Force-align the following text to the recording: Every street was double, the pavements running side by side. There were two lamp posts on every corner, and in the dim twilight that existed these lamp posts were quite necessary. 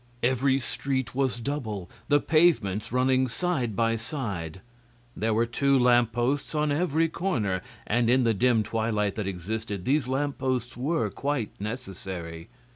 Every 0.23 0.57
street 0.57 1.13
was 1.13 1.39
double, 1.41 1.87
the 2.07 2.19
pavements 2.19 2.91
running 2.91 3.27
side 3.27 3.75
by 3.75 3.97
side. 3.97 4.61
There 5.15 5.31
were 5.31 5.45
two 5.45 5.77
lamp 5.77 6.11
posts 6.11 6.55
on 6.55 6.71
every 6.71 7.07
corner, 7.07 7.61
and 7.85 8.09
in 8.09 8.23
the 8.23 8.33
dim 8.33 8.63
twilight 8.63 9.13
that 9.13 9.27
existed 9.27 9.85
these 9.85 10.07
lamp 10.07 10.39
posts 10.39 10.75
were 10.75 11.11
quite 11.11 11.51
necessary. 11.61 12.49